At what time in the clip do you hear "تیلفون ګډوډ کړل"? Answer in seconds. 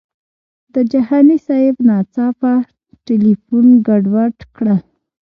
3.05-4.79